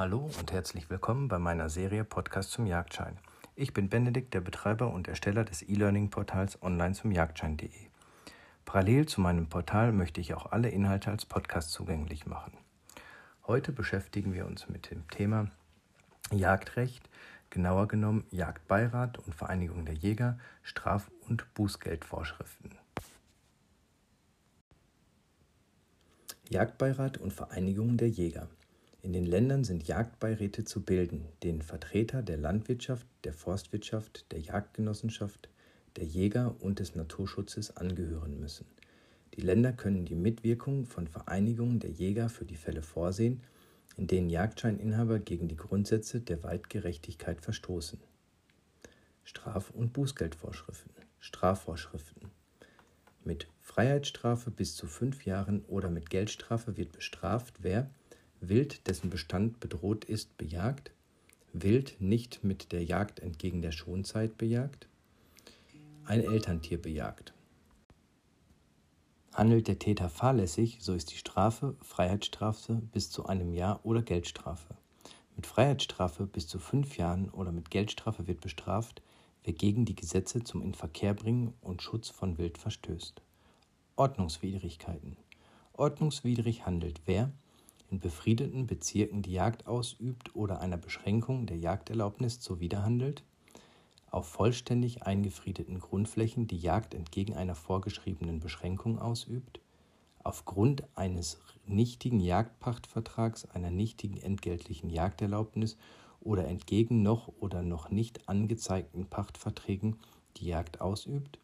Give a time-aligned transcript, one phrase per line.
[0.00, 3.18] Hallo und herzlich willkommen bei meiner Serie Podcast zum Jagdschein.
[3.54, 7.68] Ich bin Benedikt, der Betreiber und Ersteller des E-Learning-Portals online zum Jagdschein.de.
[8.64, 12.56] Parallel zu meinem Portal möchte ich auch alle Inhalte als Podcast zugänglich machen.
[13.46, 15.50] Heute beschäftigen wir uns mit dem Thema
[16.32, 17.06] Jagdrecht,
[17.50, 22.70] genauer genommen Jagdbeirat und Vereinigung der Jäger, Straf- und Bußgeldvorschriften.
[26.48, 28.48] Jagdbeirat und Vereinigung der Jäger.
[29.02, 35.48] In den Ländern sind Jagdbeiräte zu bilden, denen Vertreter der Landwirtschaft, der Forstwirtschaft, der Jagdgenossenschaft,
[35.96, 38.66] der Jäger und des Naturschutzes angehören müssen.
[39.34, 43.40] Die Länder können die Mitwirkung von Vereinigungen der Jäger für die Fälle vorsehen,
[43.96, 47.98] in denen Jagdscheininhaber gegen die Grundsätze der Weitgerechtigkeit verstoßen.
[49.24, 50.92] Straf- und Bußgeldvorschriften.
[51.20, 52.30] Strafvorschriften.
[53.24, 57.88] Mit Freiheitsstrafe bis zu fünf Jahren oder mit Geldstrafe wird bestraft, wer
[58.40, 60.92] Wild, dessen Bestand bedroht ist, bejagt,
[61.52, 64.88] Wild nicht mit der Jagd entgegen der Schonzeit bejagt,
[66.04, 67.34] ein Elterntier bejagt.
[69.34, 74.74] Handelt der Täter fahrlässig, so ist die Strafe Freiheitsstrafe bis zu einem Jahr oder Geldstrafe.
[75.36, 79.02] Mit Freiheitsstrafe bis zu fünf Jahren oder mit Geldstrafe wird bestraft,
[79.44, 83.22] wer gegen die Gesetze zum Inverkehrbringen und Schutz von Wild verstößt.
[83.96, 85.16] Ordnungswidrigkeiten.
[85.72, 87.32] Ordnungswidrig handelt wer,
[87.90, 93.24] in befriedeten Bezirken die Jagd ausübt oder einer Beschränkung der Jagderlaubnis zuwiderhandelt,
[94.10, 99.60] auf vollständig eingefriedeten Grundflächen die Jagd entgegen einer vorgeschriebenen Beschränkung ausübt,
[100.22, 105.76] aufgrund eines nichtigen Jagdpachtvertrags, einer nichtigen entgeltlichen Jagderlaubnis
[106.20, 109.96] oder entgegen noch oder noch nicht angezeigten Pachtverträgen
[110.36, 111.38] die Jagd ausübt,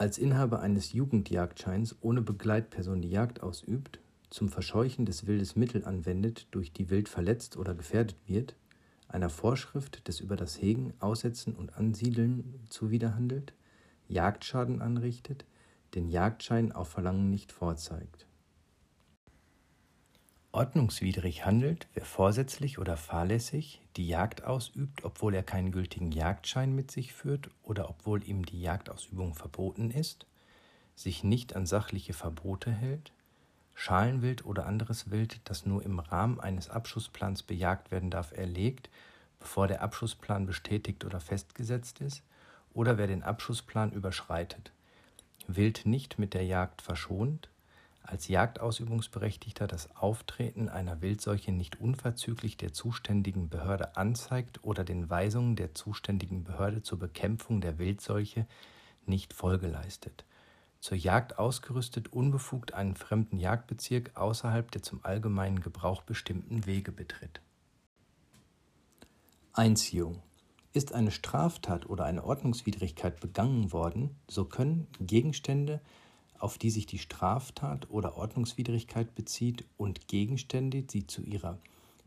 [0.00, 6.46] als Inhaber eines Jugendjagdscheins ohne Begleitperson die Jagd ausübt, zum Verscheuchen des Wildes Mittel anwendet,
[6.52, 8.56] durch die Wild verletzt oder gefährdet wird,
[9.08, 13.52] einer Vorschrift des über das Hegen, Aussetzen und Ansiedeln zuwiderhandelt,
[14.08, 15.44] Jagdschaden anrichtet,
[15.94, 18.26] den Jagdschein auf Verlangen nicht vorzeigt.
[20.52, 26.90] Ordnungswidrig handelt, wer vorsätzlich oder fahrlässig die Jagd ausübt, obwohl er keinen gültigen Jagdschein mit
[26.90, 30.26] sich führt oder obwohl ihm die Jagdausübung verboten ist,
[30.96, 33.12] sich nicht an sachliche Verbote hält,
[33.74, 38.90] Schalenwild oder anderes Wild, das nur im Rahmen eines Abschussplans bejagt werden darf, erlegt,
[39.38, 42.22] bevor der Abschussplan bestätigt oder festgesetzt ist,
[42.74, 44.72] oder wer den Abschussplan überschreitet,
[45.46, 47.48] Wild nicht mit der Jagd verschont,
[48.10, 55.54] als Jagdausübungsberechtigter das Auftreten einer Wildseuche nicht unverzüglich der zuständigen Behörde anzeigt oder den Weisungen
[55.54, 58.46] der zuständigen Behörde zur Bekämpfung der Wildseuche
[59.06, 60.24] nicht Folge leistet.
[60.80, 67.40] Zur Jagd ausgerüstet unbefugt einen fremden Jagdbezirk außerhalb der zum allgemeinen Gebrauch bestimmten Wege betritt.
[69.52, 70.22] Einziehung
[70.72, 75.80] ist eine Straftat oder eine Ordnungswidrigkeit begangen worden, so können Gegenstände
[76.40, 81.58] auf die sich die Straftat oder Ordnungswidrigkeit bezieht und Gegenstände, die zu ihrer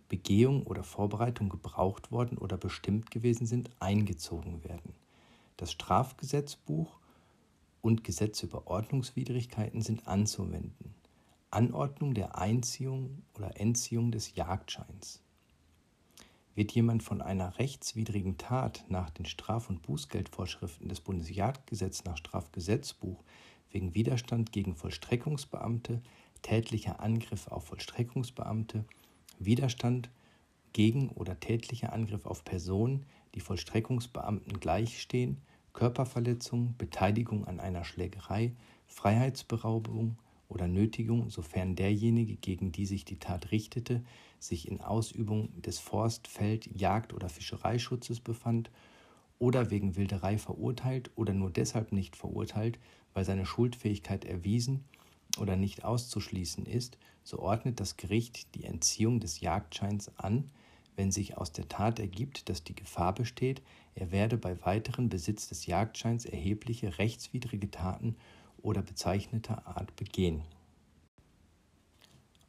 [0.09, 4.93] Begehung oder Vorbereitung gebraucht worden oder bestimmt gewesen sind, eingezogen werden.
[5.57, 6.99] Das Strafgesetzbuch
[7.81, 10.93] und Gesetz über Ordnungswidrigkeiten sind anzuwenden.
[11.51, 15.21] Anordnung der Einziehung oder Entziehung des Jagdscheins.
[16.55, 23.23] Wird jemand von einer rechtswidrigen Tat nach den Straf- und Bußgeldvorschriften des Bundesjagdgesetzes nach Strafgesetzbuch
[23.71, 26.01] wegen Widerstand gegen Vollstreckungsbeamte,
[26.43, 28.85] tätlicher Angriff auf Vollstreckungsbeamte,
[29.39, 30.11] Widerstand
[30.73, 35.41] gegen oder tätlicher Angriff auf Personen, die Vollstreckungsbeamten gleichstehen,
[35.73, 38.53] Körperverletzung, Beteiligung an einer Schlägerei,
[38.85, 40.17] Freiheitsberaubung
[40.49, 44.03] oder Nötigung, sofern derjenige, gegen die sich die Tat richtete,
[44.39, 48.69] sich in Ausübung des Forst-, Feld-, Jagd- oder Fischereischutzes befand
[49.39, 52.79] oder wegen Wilderei verurteilt oder nur deshalb nicht verurteilt,
[53.13, 54.83] weil seine Schuldfähigkeit erwiesen
[55.39, 60.49] oder nicht auszuschließen ist, so ordnet das Gericht die Entziehung des Jagdscheins an,
[60.95, 63.61] wenn sich aus der Tat ergibt, dass die Gefahr besteht,
[63.95, 68.15] er werde bei weiteren Besitz des Jagdscheins erhebliche rechtswidrige Taten
[68.63, 70.41] oder bezeichneter Art begehen.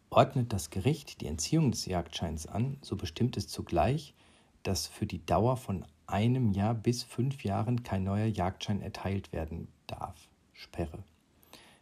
[0.09, 4.15] Ordnet das Gericht die Entziehung des Jagdscheins an, so bestimmt es zugleich,
[4.63, 9.69] dass für die Dauer von einem Jahr bis fünf Jahren kein neuer Jagdschein erteilt werden
[9.87, 10.29] darf.
[10.53, 11.03] Sperre.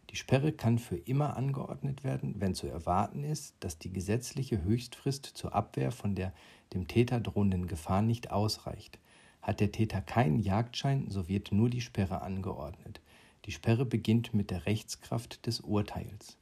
[0.09, 5.25] Die Sperre kann für immer angeordnet werden, wenn zu erwarten ist, dass die gesetzliche Höchstfrist
[5.25, 6.33] zur Abwehr von der
[6.73, 8.99] dem Täter drohenden Gefahr nicht ausreicht.
[9.41, 13.01] Hat der Täter keinen Jagdschein, so wird nur die Sperre angeordnet.
[13.45, 16.37] Die Sperre beginnt mit der Rechtskraft des Urteils.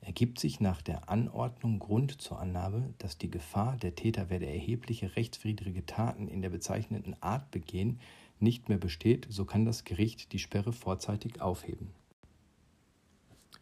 [0.00, 5.14] ergibt sich nach der Anordnung Grund zur Annahme, dass die Gefahr, der Täter werde erhebliche
[5.14, 8.00] rechtswidrige Taten in der bezeichneten Art begehen,
[8.40, 11.92] nicht mehr besteht, so kann das Gericht die Sperre vorzeitig aufheben.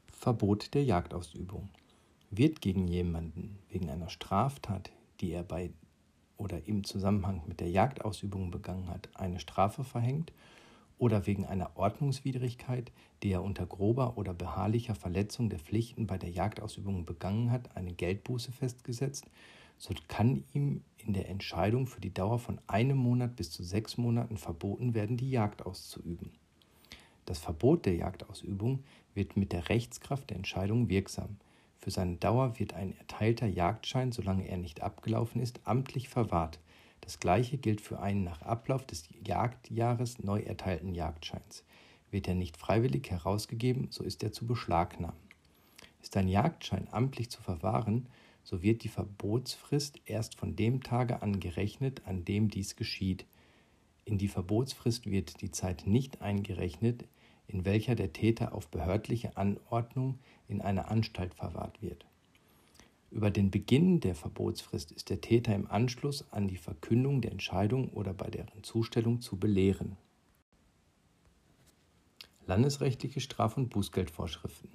[0.09, 1.69] Verbot der Jagdausübung.
[2.31, 5.71] Wird gegen jemanden wegen einer Straftat, die er bei
[6.37, 10.33] oder im Zusammenhang mit der Jagdausübung begangen hat, eine Strafe verhängt
[11.01, 12.93] oder wegen einer Ordnungswidrigkeit,
[13.23, 17.95] die er unter grober oder beharrlicher Verletzung der Pflichten bei der Jagdausübung begangen hat, eine
[17.95, 19.25] Geldbuße festgesetzt,
[19.79, 23.97] so kann ihm in der Entscheidung für die Dauer von einem Monat bis zu sechs
[23.97, 26.33] Monaten verboten werden, die Jagd auszuüben.
[27.25, 31.39] Das Verbot der Jagdausübung wird mit der Rechtskraft der Entscheidung wirksam.
[31.79, 36.61] Für seine Dauer wird ein erteilter Jagdschein, solange er nicht abgelaufen ist, amtlich verwahrt.
[37.01, 41.65] Das gleiche gilt für einen nach Ablauf des Jagdjahres neu erteilten Jagdscheins.
[42.11, 45.17] Wird er nicht freiwillig herausgegeben, so ist er zu beschlagnahmen.
[46.03, 48.09] Ist ein Jagdschein amtlich zu verwahren,
[48.43, 53.27] so wird die Verbotsfrist erst von dem Tage an gerechnet, an dem dies geschieht.
[54.05, 57.05] In die Verbotsfrist wird die Zeit nicht eingerechnet,
[57.47, 60.19] in welcher der Täter auf behördliche Anordnung
[60.49, 62.07] in einer Anstalt verwahrt wird.
[63.11, 67.91] Über den Beginn der Verbotsfrist ist der Täter im Anschluss an die Verkündung der Entscheidung
[67.91, 69.97] oder bei deren Zustellung zu belehren.
[72.47, 74.71] Landesrechtliche Straf- und Bußgeldvorschriften.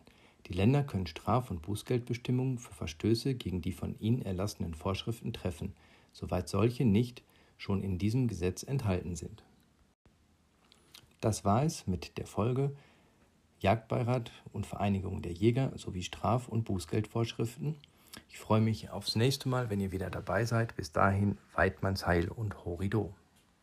[0.48, 5.74] Die Länder können Straf- und Bußgeldbestimmungen für Verstöße gegen die von ihnen erlassenen Vorschriften treffen,
[6.12, 7.24] soweit solche nicht
[7.58, 9.44] schon in diesem Gesetz enthalten sind.
[11.22, 12.76] Das war es mit der Folge
[13.62, 17.78] Jagdbeirat und Vereinigung der Jäger sowie Straf- und Bußgeldvorschriften
[18.36, 20.76] ich freue mich aufs nächste Mal, wenn ihr wieder dabei seid.
[20.76, 23.16] Bis dahin, Weidmanns Heil und Horido.